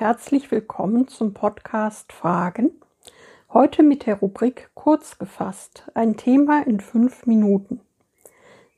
herzlich 0.00 0.50
willkommen 0.50 1.08
zum 1.08 1.34
Podcast 1.34 2.10
Fragen. 2.14 2.70
Heute 3.52 3.82
mit 3.82 4.06
der 4.06 4.14
Rubrik 4.14 4.70
Kurz 4.72 5.18
gefasst, 5.18 5.90
ein 5.92 6.16
Thema 6.16 6.66
in 6.66 6.80
fünf 6.80 7.26
Minuten. 7.26 7.82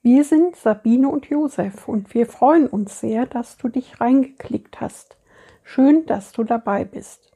Wir 0.03 0.25
sind 0.25 0.57
Sabine 0.57 1.09
und 1.09 1.27
Josef 1.27 1.87
und 1.87 2.13
wir 2.13 2.27
freuen 2.27 2.67
uns 2.67 2.99
sehr, 2.99 3.27
dass 3.27 3.57
du 3.57 3.69
dich 3.69 4.01
reingeklickt 4.01 4.81
hast. 4.81 5.17
Schön, 5.63 6.07
dass 6.07 6.33
du 6.33 6.43
dabei 6.43 6.85
bist. 6.85 7.31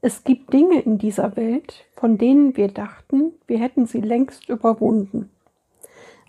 Es 0.00 0.24
gibt 0.24 0.52
Dinge 0.52 0.80
in 0.80 0.98
dieser 0.98 1.36
Welt, 1.36 1.86
von 1.94 2.18
denen 2.18 2.56
wir 2.56 2.66
dachten, 2.66 3.32
wir 3.46 3.60
hätten 3.60 3.86
sie 3.86 4.00
längst 4.00 4.48
überwunden. 4.48 5.30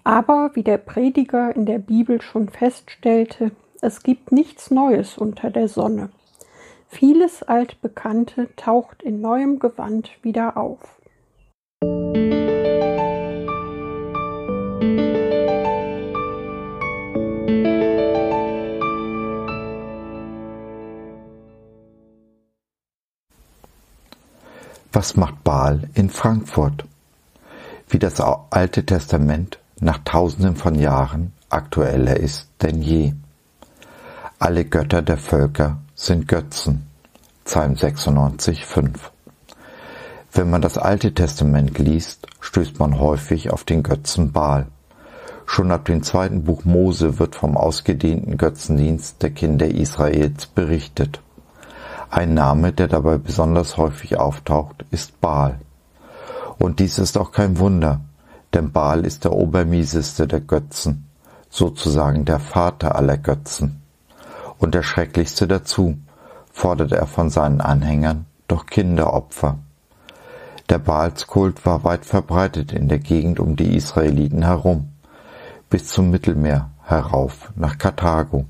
Aber 0.04 0.52
wie 0.54 0.64
der 0.64 0.78
Prediger 0.78 1.56
in 1.56 1.66
der 1.66 1.80
Bibel 1.80 2.22
schon 2.22 2.48
feststellte, 2.48 3.54
es 3.82 4.04
gibt 4.04 4.32
nichts 4.32 4.70
Neues 4.70 5.18
unter 5.18 5.50
der 5.50 5.68
Sonne. 5.68 6.12
Vieles 6.92 7.44
Altbekannte 7.44 8.50
taucht 8.56 9.04
in 9.04 9.22
neuem 9.22 9.60
Gewand 9.60 10.10
wieder 10.24 10.58
auf. 10.58 10.80
Was 24.92 25.16
macht 25.16 25.44
Baal 25.44 25.88
in 25.94 26.10
Frankfurt? 26.10 26.86
Wie 27.88 28.00
das 28.00 28.20
Alte 28.20 28.84
Testament 28.84 29.60
nach 29.80 30.00
tausenden 30.04 30.56
von 30.56 30.74
Jahren 30.74 31.34
aktueller 31.50 32.18
ist 32.18 32.50
denn 32.64 32.82
je. 32.82 33.14
Alle 34.42 34.64
Götter 34.64 35.02
der 35.02 35.18
Völker 35.18 35.80
sind 35.96 36.30
Götzen. 36.30 36.88
Psalm 37.44 37.76
96, 37.76 38.66
5. 38.66 39.12
Wenn 40.32 40.50
man 40.50 40.62
das 40.62 40.78
Alte 40.78 41.14
Testament 41.14 41.78
liest, 41.78 42.26
stößt 42.40 42.80
man 42.80 43.02
häufig 43.02 43.52
auf 43.52 43.66
den 43.66 43.84
Götzen 43.84 44.32
Baal. 44.32 44.68
Schon 45.46 45.74
ab 45.74 45.84
dem 45.84 46.04
zweiten 46.04 46.46
Buch 46.46 46.64
Mose 46.64 47.20
wird 47.20 47.36
vom 47.36 47.58
ausgedehnten 47.58 48.38
Götzendienst 48.38 49.22
der 49.22 49.32
Kinder 49.32 49.68
Israels 49.68 50.46
berichtet. 50.46 51.20
Ein 52.10 52.34
Name, 52.34 52.72
der 52.72 52.88
dabei 52.88 53.18
besonders 53.18 53.76
häufig 53.76 54.18
auftaucht, 54.18 54.86
ist 54.90 55.20
Baal. 55.20 55.60
Und 56.58 56.80
dies 56.80 56.98
ist 56.98 57.18
auch 57.18 57.34
kein 57.34 57.60
Wunder, 57.60 58.00
denn 58.54 58.72
Baal 58.72 59.06
ist 59.06 59.26
der 59.26 59.34
obermieseste 59.34 60.28
der 60.28 60.40
Götzen, 60.40 61.10
sozusagen 61.50 62.24
der 62.24 62.40
Vater 62.40 62.96
aller 62.96 63.18
Götzen. 63.18 63.79
Und 64.60 64.76
der 64.76 64.84
schrecklichste 64.84 65.48
dazu, 65.48 65.98
fordert 66.52 66.92
er 66.92 67.08
von 67.08 67.30
seinen 67.30 67.62
Anhängern 67.62 68.26
doch 68.48 68.66
Kinderopfer. 68.66 69.58
Der 70.70 70.78
Baalskult 70.78 71.66
war 71.66 71.84
weit 71.84 72.06
verbreitet 72.06 72.74
in 72.74 72.90
der 72.90 73.00
Gegend 73.00 73.40
um 73.40 73.56
die 73.56 73.76
Israeliten 73.76 74.44
herum, 74.44 74.90
bis 75.70 75.88
zum 75.88 76.12
Mittelmeer 76.12 76.70
herauf 76.84 77.52
nach 77.56 77.78
Karthago. 77.78 78.46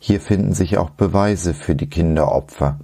Hier 0.00 0.20
finden 0.20 0.54
sich 0.54 0.78
auch 0.78 0.90
Beweise 0.90 1.54
für 1.54 1.74
die 1.74 1.88
Kinderopfer, 1.88 2.78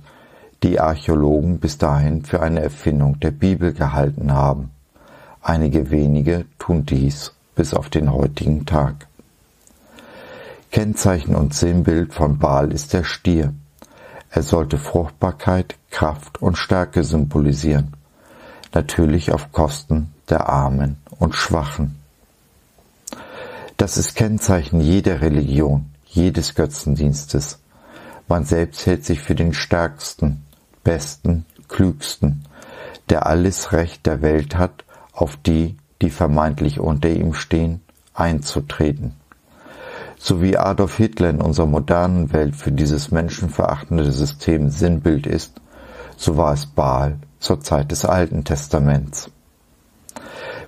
die 0.62 0.80
Archäologen 0.80 1.58
bis 1.58 1.78
dahin 1.78 2.24
für 2.24 2.42
eine 2.42 2.60
Erfindung 2.60 3.18
der 3.20 3.30
Bibel 3.30 3.72
gehalten 3.72 4.32
haben. 4.32 4.70
Einige 5.40 5.90
wenige 5.90 6.44
tun 6.58 6.86
dies 6.86 7.32
bis 7.54 7.74
auf 7.74 7.90
den 7.90 8.12
heutigen 8.12 8.66
Tag. 8.66 9.06
Kennzeichen 10.74 11.36
und 11.36 11.54
Sinnbild 11.54 12.12
von 12.12 12.40
Baal 12.40 12.72
ist 12.72 12.94
der 12.94 13.04
Stier. 13.04 13.54
Er 14.28 14.42
sollte 14.42 14.76
Fruchtbarkeit, 14.76 15.76
Kraft 15.92 16.42
und 16.42 16.58
Stärke 16.58 17.04
symbolisieren, 17.04 17.92
natürlich 18.72 19.30
auf 19.30 19.52
Kosten 19.52 20.12
der 20.28 20.48
Armen 20.48 20.96
und 21.20 21.36
Schwachen. 21.36 22.00
Das 23.76 23.96
ist 23.96 24.16
Kennzeichen 24.16 24.80
jeder 24.80 25.20
Religion, 25.20 25.92
jedes 26.06 26.56
Götzendienstes. 26.56 27.60
Man 28.26 28.44
selbst 28.44 28.84
hält 28.84 29.04
sich 29.04 29.20
für 29.20 29.36
den 29.36 29.54
stärksten, 29.54 30.42
besten, 30.82 31.46
klügsten, 31.68 32.46
der 33.10 33.26
alles 33.26 33.70
Recht 33.70 34.06
der 34.06 34.22
Welt 34.22 34.56
hat, 34.56 34.82
auf 35.12 35.36
die, 35.36 35.76
die 36.02 36.10
vermeintlich 36.10 36.80
unter 36.80 37.10
ihm 37.10 37.32
stehen, 37.32 37.80
einzutreten. 38.12 39.14
So 40.26 40.40
wie 40.40 40.56
Adolf 40.56 40.96
Hitler 40.96 41.28
in 41.28 41.42
unserer 41.42 41.66
modernen 41.66 42.32
Welt 42.32 42.56
für 42.56 42.72
dieses 42.72 43.10
menschenverachtende 43.10 44.10
System 44.10 44.70
Sinnbild 44.70 45.26
ist, 45.26 45.60
so 46.16 46.38
war 46.38 46.54
es 46.54 46.64
Baal 46.64 47.18
zur 47.40 47.60
Zeit 47.60 47.90
des 47.90 48.06
Alten 48.06 48.42
Testaments. 48.42 49.30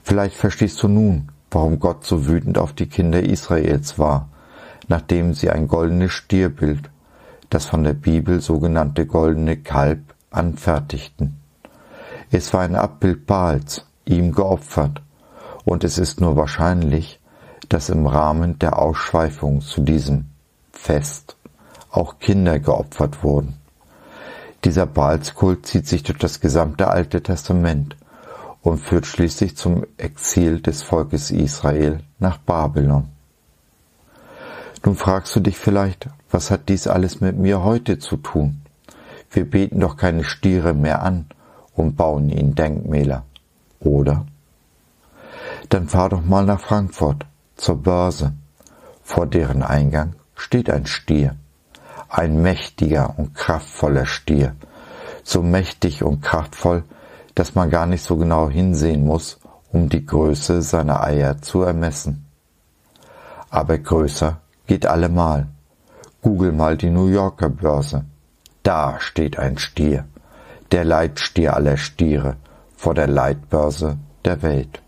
Vielleicht 0.03 0.37
verstehst 0.37 0.83
du 0.83 0.89
nun, 0.89 1.33
warum 1.51 1.81
Gott 1.81 2.05
so 2.05 2.27
wütend 2.27 2.59
auf 2.59 2.75
die 2.75 2.87
Kinder 2.87 3.23
Israels 3.23 3.99
war, 3.99 4.29
nachdem 4.89 5.33
sie 5.33 5.49
ein 5.49 5.69
goldenes 5.69 6.13
Stierbild, 6.13 6.91
das 7.49 7.65
von 7.65 7.83
der 7.83 7.95
Bibel 7.95 8.43
sogenannte 8.43 9.07
goldene 9.07 9.57
Kalb, 9.57 10.03
anfertigten. 10.31 11.41
Es 12.31 12.53
war 12.53 12.61
ein 12.61 12.77
Abbild 12.77 13.25
Baals, 13.25 13.87
ihm 14.05 14.33
geopfert, 14.33 15.01
und 15.65 15.83
es 15.83 15.97
ist 15.97 16.21
nur 16.21 16.37
wahrscheinlich, 16.37 17.21
dass 17.69 17.89
im 17.89 18.07
Rahmen 18.07 18.59
der 18.59 18.79
Ausschweifung 18.79 19.61
zu 19.61 19.83
diesem 19.83 20.27
Fest 20.73 21.37
auch 21.91 22.19
Kinder 22.19 22.59
geopfert 22.59 23.23
wurden. 23.23 23.57
Dieser 24.65 24.87
Baalskult 24.87 25.67
zieht 25.67 25.87
sich 25.87 26.03
durch 26.03 26.19
das 26.19 26.41
gesamte 26.41 26.89
Alte 26.89 27.23
Testament 27.23 27.97
und 28.63 28.79
führt 28.79 29.07
schließlich 29.07 29.57
zum 29.57 29.85
Exil 29.97 30.61
des 30.61 30.83
Volkes 30.83 31.31
Israel 31.31 32.01
nach 32.19 32.39
Babylon. 32.39 33.09
Nun 34.85 34.97
fragst 34.97 35.35
du 35.37 35.41
dich 35.41 35.57
vielleicht, 35.57 36.09
was 36.31 36.51
hat 36.51 36.69
dies 36.69 36.87
alles 36.87 37.21
mit 37.21 37.37
mir 37.37 37.63
heute 37.63 37.99
zu 37.99 38.17
tun? 38.17 38.63
Wir 39.31 39.49
beten 39.49 39.81
doch 39.81 39.97
keine 39.97 40.25
Stiere 40.25 40.75
mehr 40.75 41.03
an 41.03 41.27
und 41.75 41.97
bauen 41.97 42.29
ihnen 42.29 42.55
Denkmäler, 42.55 43.25
oder? 43.81 44.27
Dann 45.69 45.89
fahr 45.89 46.09
doch 46.09 46.25
mal 46.25 46.45
nach 46.45 46.61
Frankfurt 46.61 47.27
zur 47.57 47.83
Börse. 47.83 48.33
Vor 49.03 49.27
deren 49.27 49.63
Eingang 49.63 50.15
steht 50.35 50.71
ein 50.71 50.87
Stier, 50.87 51.37
ein 52.09 52.43
mächtiger 52.43 53.15
und 53.19 53.35
kraftvoller 53.35 54.07
Stier, 54.07 54.55
so 55.23 55.43
mächtig 55.43 56.03
und 56.03 56.23
kraftvoll, 56.23 56.85
dass 57.35 57.55
man 57.55 57.71
gar 57.71 57.87
nicht 57.87 58.03
so 58.03 58.17
genau 58.17 58.49
hinsehen 58.49 59.05
muss, 59.05 59.39
um 59.73 59.89
die 59.89 60.05
Größe 60.05 60.63
seiner 60.63 61.03
Eier 61.03 61.41
zu 61.43 61.63
ermessen. 61.63 62.27
Aber 63.51 63.79
größer 63.79 64.41
geht 64.67 64.87
allemal. 64.87 65.47
Google 66.23 66.53
mal 66.53 66.77
die 66.77 66.91
New 66.91 67.09
Yorker 67.09 67.49
Börse. 67.49 68.05
Da 68.63 68.99
steht 68.99 69.39
ein 69.39 69.59
Stier, 69.59 70.07
der 70.73 70.85
Leitstier 70.85 71.55
aller 71.55 71.77
Stiere, 71.77 72.37
vor 72.77 72.95
der 72.95 73.07
Leitbörse 73.07 73.99
der 74.25 74.43
Welt. 74.43 74.83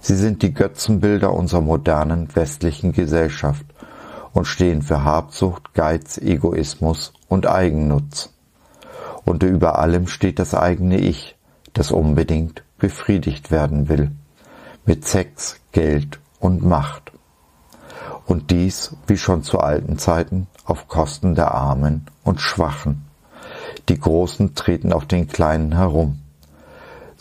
Sie 0.00 0.16
sind 0.16 0.42
die 0.42 0.54
Götzenbilder 0.54 1.32
unserer 1.32 1.60
modernen 1.60 2.34
westlichen 2.34 2.92
Gesellschaft 2.92 3.64
und 4.32 4.46
stehen 4.46 4.82
für 4.82 5.04
Habsucht, 5.04 5.74
Geiz, 5.74 6.18
Egoismus 6.18 7.12
und 7.28 7.46
Eigennutz. 7.46 8.32
Und 9.24 9.42
über 9.42 9.78
allem 9.78 10.06
steht 10.08 10.38
das 10.38 10.54
eigene 10.54 10.98
Ich, 10.98 11.36
das 11.72 11.92
unbedingt 11.92 12.64
befriedigt 12.78 13.50
werden 13.50 13.88
will, 13.88 14.10
mit 14.86 15.06
Sex, 15.06 15.60
Geld 15.72 16.18
und 16.40 16.64
Macht 16.64 17.12
und 18.30 18.50
dies, 18.50 18.96
wie 19.06 19.18
schon 19.18 19.42
zu 19.42 19.58
alten 19.58 19.98
Zeiten, 19.98 20.46
auf 20.64 20.86
Kosten 20.88 21.34
der 21.34 21.52
Armen 21.52 22.06
und 22.22 22.40
Schwachen. 22.40 23.06
Die 23.88 23.98
Großen 23.98 24.54
treten 24.54 24.92
auf 24.92 25.06
den 25.06 25.26
Kleinen 25.26 25.74
herum. 25.74 26.20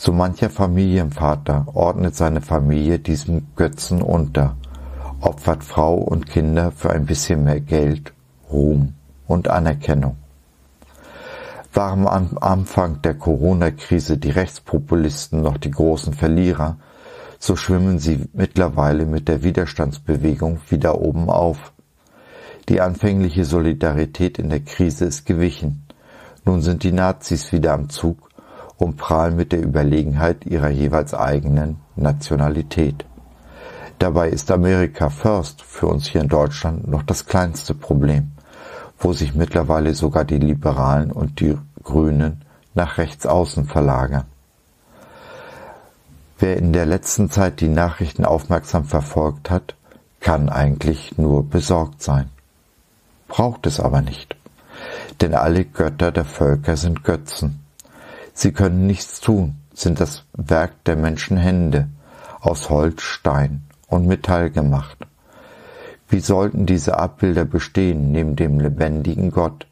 So 0.02 0.14
mancher 0.14 0.50
Familienvater 0.50 1.66
ordnet 1.74 2.16
seine 2.16 2.40
Familie 2.40 3.00
diesem 3.00 3.48
Götzen 3.58 4.02
unter, 4.02 4.56
opfert 5.20 5.62
Frau 5.62 5.96
und 5.96 6.26
Kinder 6.26 6.72
für 6.72 6.92
ein 6.92 7.06
bisschen 7.06 7.44
mehr 7.44 7.60
Geld, 7.60 8.14
Ruhm 8.50 8.94
und 9.28 9.50
Anerkennung. 9.50 10.16
Waren 11.74 12.08
am 12.08 12.38
Anfang 12.40 13.02
der 13.02 13.16
Corona-Krise 13.16 14.18
die 14.18 14.30
Rechtspopulisten 14.30 15.42
noch 15.42 15.58
die 15.58 15.72
großen 15.72 16.14
Verlierer, 16.14 16.78
so 17.38 17.58
schwimmen 17.58 18.00
sie 18.00 18.24
mittlerweile 18.32 19.06
mit 19.06 19.28
der 19.28 19.44
Widerstandsbewegung 19.44 20.62
wieder 20.70 21.02
oben 21.02 21.30
auf. 21.30 21.74
Die 22.70 22.80
anfängliche 22.80 23.44
Solidarität 23.44 24.40
in 24.40 24.50
der 24.50 24.62
Krise 24.62 25.04
ist 25.04 25.26
gewichen. 25.26 25.84
Nun 26.46 26.62
sind 26.62 26.84
die 26.84 26.94
Nazis 26.94 27.52
wieder 27.52 27.74
am 27.74 27.90
Zug 27.90 28.29
und 28.80 28.96
prahlen 28.96 29.36
mit 29.36 29.52
der 29.52 29.62
Überlegenheit 29.62 30.46
ihrer 30.46 30.70
jeweils 30.70 31.14
eigenen 31.14 31.78
Nationalität. 31.98 33.06
Dabei 34.00 34.30
ist 34.30 34.50
Amerika 34.50 35.10
First 35.10 35.62
für 35.62 35.88
uns 35.88 36.08
hier 36.08 36.22
in 36.22 36.30
Deutschland 36.30 36.88
noch 36.88 37.04
das 37.04 37.26
kleinste 37.26 37.76
Problem, 37.76 38.32
wo 38.98 39.12
sich 39.12 39.36
mittlerweile 39.36 39.94
sogar 39.94 40.24
die 40.24 40.38
Liberalen 40.38 41.12
und 41.12 41.42
die 41.42 41.58
Grünen 41.84 42.42
nach 42.74 42.98
rechts 42.98 43.26
außen 43.26 43.66
verlagern. 43.66 44.24
Wer 46.38 46.56
in 46.56 46.72
der 46.72 46.86
letzten 46.86 47.30
Zeit 47.30 47.60
die 47.60 47.68
Nachrichten 47.68 48.24
aufmerksam 48.24 48.86
verfolgt 48.86 49.50
hat, 49.50 49.76
kann 50.22 50.48
eigentlich 50.48 51.18
nur 51.18 51.44
besorgt 51.44 52.02
sein. 52.02 52.30
Braucht 53.28 53.68
es 53.68 53.82
aber 53.82 54.02
nicht. 54.02 54.38
Denn 55.20 55.34
alle 55.34 55.66
Götter 55.66 56.14
der 56.14 56.24
Völker 56.24 56.78
sind 56.78 57.04
Götzen. 57.04 57.60
Sie 58.42 58.54
können 58.54 58.88
nichts 58.88 59.20
tun, 59.20 59.58
sind 59.74 60.00
das 60.00 60.24
Werk 60.32 60.86
der 60.86 60.96
Menschenhände, 60.96 61.90
aus 62.40 62.70
Holz, 62.70 63.02
Stein 63.02 63.64
und 63.90 64.08
Metall 64.08 64.50
gemacht. 64.50 64.98
Wie 66.08 66.22
sollten 66.22 66.66
diese 66.66 66.98
Abbilder 66.98 67.44
bestehen 67.44 68.14
neben 68.14 68.38
dem 68.38 68.62
lebendigen 68.62 69.32
Gott? 69.32 69.68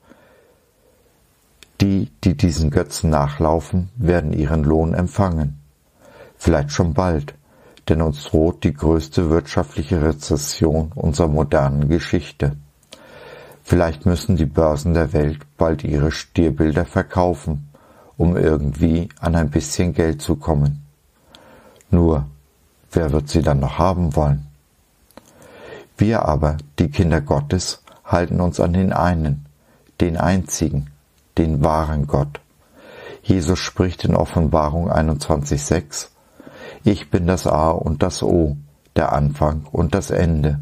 Die, 1.79 2.11
die 2.25 2.35
diesen 2.35 2.69
Götzen 2.69 3.09
nachlaufen, 3.09 3.87
werden 3.95 4.33
ihren 4.33 4.65
Lohn 4.65 4.93
empfangen. 4.93 5.61
Vielleicht 6.35 6.73
schon 6.73 6.93
bald, 6.93 7.35
denn 7.87 8.01
uns 8.01 8.25
droht 8.25 8.65
die 8.65 8.73
größte 8.73 9.29
wirtschaftliche 9.29 10.03
Rezession 10.03 10.91
unserer 10.93 11.29
modernen 11.29 11.87
Geschichte. 11.87 12.57
Vielleicht 13.63 14.05
müssen 14.05 14.35
die 14.35 14.45
Börsen 14.45 14.93
der 14.93 15.13
Welt 15.13 15.39
bald 15.57 15.85
ihre 15.85 16.11
Stierbilder 16.11 16.83
verkaufen, 16.83 17.66
um 18.17 18.35
irgendwie 18.35 19.09
an 19.19 19.35
ein 19.35 19.49
bisschen 19.49 19.93
Geld 19.93 20.21
zu 20.21 20.35
kommen. 20.35 20.83
Nur, 21.89 22.25
wer 22.91 23.11
wird 23.11 23.29
sie 23.29 23.41
dann 23.41 23.59
noch 23.59 23.77
haben 23.77 24.15
wollen? 24.15 24.47
Wir 25.97 26.25
aber, 26.25 26.57
die 26.79 26.89
Kinder 26.89 27.21
Gottes, 27.21 27.81
halten 28.05 28.39
uns 28.39 28.59
an 28.59 28.73
den 28.73 28.93
einen, 28.93 29.45
den 29.99 30.17
einzigen, 30.17 30.91
den 31.37 31.63
wahren 31.63 32.07
Gott. 32.07 32.39
Jesus 33.23 33.59
spricht 33.59 34.05
in 34.05 34.15
Offenbarung 34.15 34.91
21.6, 34.91 36.09
Ich 36.83 37.09
bin 37.09 37.27
das 37.27 37.47
A 37.47 37.71
und 37.71 38.03
das 38.03 38.21
O, 38.23 38.57
der 38.95 39.11
Anfang 39.11 39.65
und 39.71 39.95
das 39.95 40.11
Ende. 40.11 40.59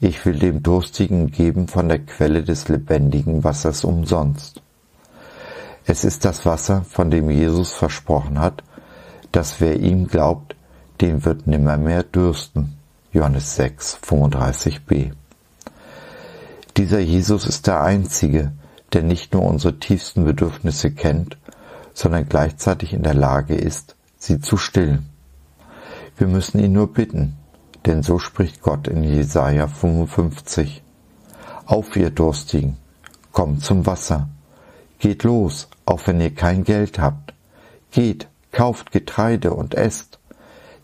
Ich 0.00 0.24
will 0.26 0.38
dem 0.38 0.62
Durstigen 0.62 1.30
geben 1.30 1.68
von 1.68 1.88
der 1.88 2.00
Quelle 2.00 2.42
des 2.42 2.68
lebendigen 2.68 3.44
Wassers 3.44 3.84
umsonst. 3.84 4.61
Es 5.84 6.04
ist 6.04 6.24
das 6.24 6.46
Wasser, 6.46 6.84
von 6.88 7.10
dem 7.10 7.30
Jesus 7.30 7.72
versprochen 7.72 8.38
hat, 8.38 8.62
dass 9.32 9.60
wer 9.60 9.80
ihm 9.80 10.06
glaubt, 10.06 10.54
den 11.00 11.24
wird 11.24 11.46
nimmermehr 11.46 12.04
dürsten. 12.04 12.76
Johannes 13.12 13.56
6, 13.56 13.98
35b. 14.06 15.12
Dieser 16.76 17.00
Jesus 17.00 17.46
ist 17.46 17.66
der 17.66 17.82
Einzige, 17.82 18.52
der 18.92 19.02
nicht 19.02 19.34
nur 19.34 19.42
unsere 19.42 19.78
tiefsten 19.78 20.24
Bedürfnisse 20.24 20.92
kennt, 20.92 21.36
sondern 21.94 22.28
gleichzeitig 22.28 22.92
in 22.92 23.02
der 23.02 23.14
Lage 23.14 23.54
ist, 23.54 23.96
sie 24.16 24.40
zu 24.40 24.56
stillen. 24.56 25.10
Wir 26.16 26.26
müssen 26.26 26.60
ihn 26.60 26.72
nur 26.72 26.92
bitten, 26.92 27.36
denn 27.84 28.02
so 28.02 28.18
spricht 28.18 28.62
Gott 28.62 28.86
in 28.86 29.02
Jesaja 29.02 29.66
55. 29.66 30.82
Auf 31.66 31.96
ihr 31.96 32.10
Durstigen, 32.10 32.76
kommt 33.32 33.64
zum 33.64 33.86
Wasser. 33.86 34.28
Geht 34.98 35.24
los, 35.24 35.68
auch 35.84 36.06
wenn 36.06 36.20
ihr 36.20 36.34
kein 36.34 36.64
Geld 36.64 36.98
habt. 36.98 37.34
Geht, 37.90 38.28
kauft 38.50 38.92
Getreide 38.92 39.52
und 39.52 39.74
esst. 39.74 40.18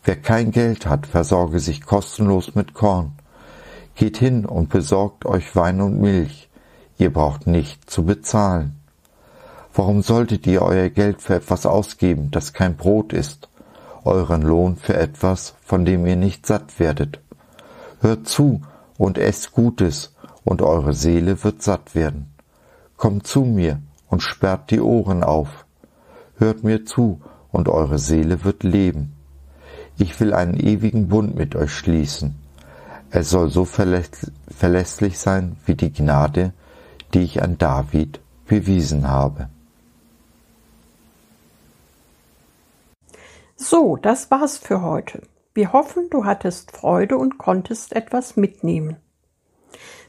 Wer 0.05 0.17
kein 0.17 0.51
Geld 0.51 0.87
hat, 0.87 1.07
versorge 1.07 1.61
sich 1.61 1.85
kostenlos 1.85 2.55
mit 2.55 2.75
Korn. 2.75 3.13
Geht 3.95 4.17
hin 4.17 4.47
und 4.47 4.69
besorgt 4.69 5.27
euch 5.27 5.55
Wein 5.57 5.81
und 5.81 6.01
Milch. 6.01 6.49
Ihr 6.99 7.13
braucht 7.13 7.47
nicht 7.47 7.91
zu 7.91 8.05
bezahlen. 8.05 8.81
Warum 9.75 10.03
solltet 10.03 10.47
ihr 10.47 10.63
euer 10.63 10.89
Geld 10.89 11.23
für 11.23 11.35
etwas 11.35 11.67
ausgeben, 11.67 12.31
das 12.31 12.53
kein 12.53 12.77
Brot 12.77 13.13
ist, 13.13 13.49
euren 14.05 14.43
Lohn 14.43 14.77
für 14.77 14.95
etwas, 14.95 15.55
von 15.63 15.85
dem 15.85 16.07
ihr 16.07 16.17
nicht 16.17 16.47
satt 16.47 16.81
werdet? 16.81 17.21
Hört 18.01 18.29
zu 18.29 18.63
und 18.97 19.19
esst 19.19 19.53
Gutes, 19.53 20.15
und 20.45 20.63
eure 20.63 20.95
Seele 20.95 21.45
wird 21.45 21.63
satt 21.63 21.95
werden. 21.95 22.33
Kommt 22.97 23.27
zu 23.27 23.43
mir 23.43 23.81
und 24.09 24.23
sperrt 24.23 24.71
die 24.71 24.81
Ohren 24.81 25.23
auf. 25.23 25.65
Hört 26.37 26.65
mir 26.65 26.85
zu, 26.85 27.21
und 27.51 27.69
eure 27.69 27.99
Seele 27.99 28.45
wird 28.45 28.63
leben 28.63 29.19
ich 29.99 30.19
will 30.21 30.33
einen 30.33 30.59
ewigen 30.59 31.09
Bund 31.09 31.35
mit 31.35 31.57
euch 31.57 31.73
schließen. 31.73 32.37
Er 33.11 33.25
soll 33.25 33.51
so 33.51 33.65
verlässlich 33.65 35.19
sein 35.19 35.57
wie 35.67 35.75
die 35.75 35.93
Gnade, 35.93 36.53
die 37.15 37.21
ich 37.21 37.43
an 37.43 37.59
David 37.59 38.21
bewiesen 38.47 39.09
habe. 39.09 39.49
So, 43.57 43.97
das 43.97 44.31
war's 44.31 44.57
für 44.57 44.83
heute. 44.83 45.23
Wir 45.53 45.73
hoffen, 45.73 46.09
du 46.11 46.25
hattest 46.25 46.71
Freude 46.71 47.17
und 47.17 47.39
konntest 47.39 47.97
etwas 47.97 48.37
mitnehmen. 48.37 48.97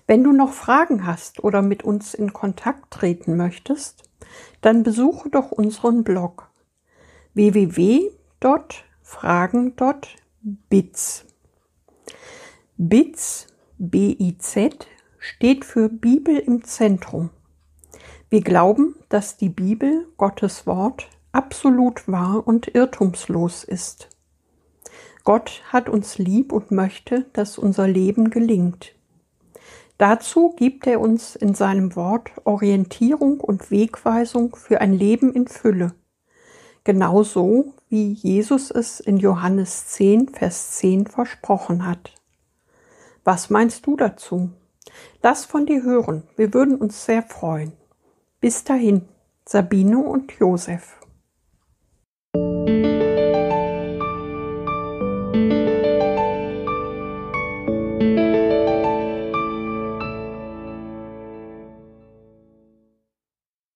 Wenn 0.09 0.23
du 0.23 0.31
noch 0.31 0.53
Fragen 0.53 1.06
hast 1.06 1.44
oder 1.44 1.61
mit 1.61 1.83
uns 1.83 2.15
in 2.15 2.33
Kontakt 2.33 2.89
treten 2.89 3.38
möchtest, 3.38 4.09
dann 4.59 4.81
besuche 4.81 5.29
doch 5.29 5.51
unseren 5.51 6.03
Blog 6.03 6.50
www 7.35 8.09
fragen.bits. 9.03 10.15
BITS, 12.77 13.47
B-I-Z, 13.77 14.88
steht 15.19 15.63
für 15.63 15.89
Bibel 15.89 16.38
im 16.38 16.63
Zentrum. 16.63 17.29
Wir 18.31 18.41
glauben, 18.41 18.95
dass 19.09 19.38
die 19.38 19.50
Bibel, 19.50 20.07
Gottes 20.17 20.65
Wort, 20.65 21.07
absolut 21.31 22.07
wahr 22.07 22.47
und 22.47 22.73
irrtumslos 22.73 23.63
ist. 23.63 24.09
Gott 25.23 25.62
hat 25.71 25.88
uns 25.88 26.17
lieb 26.17 26.51
und 26.51 26.71
möchte, 26.71 27.27
dass 27.33 27.59
unser 27.59 27.88
Leben 27.88 28.31
gelingt. 28.31 28.95
Dazu 30.00 30.56
gibt 30.57 30.88
er 30.88 31.00
uns 31.00 31.36
in 31.36 31.54
seinem 31.54 31.96
Wort 31.96 32.31
Orientierung 32.46 33.40
und 33.40 33.69
Wegweisung 33.69 34.56
für 34.56 34.81
ein 34.81 34.94
Leben 34.94 35.31
in 35.34 35.48
Fülle 35.48 35.94
genauso 36.90 37.74
wie 37.89 38.13
Jesus 38.13 38.72
es 38.72 39.00
in 39.00 39.18
Johannes 39.18 39.89
10, 39.89 40.29
Vers 40.29 40.77
10 40.77 41.06
versprochen 41.06 41.86
hat. 41.86 42.15
Was 43.24 43.51
meinst 43.51 43.86
du 43.86 43.96
dazu? 43.96 44.50
Lass 45.22 45.46
von 45.46 45.68
dir 45.68 45.84
hören, 45.84 46.24
wir 46.36 46.51
würden 46.51 46.77
uns 46.77 47.06
sehr 47.06 47.22
freuen. 47.22 47.74
Bis 48.39 48.63
dahin, 48.63 49.08
Sabine 49.46 50.00
und 50.00 50.32
Josef. 50.39 50.98